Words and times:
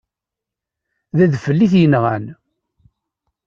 D 1.17 1.19
adfel 1.25 1.59
i 1.65 1.67
t-yenɣan. 1.71 2.25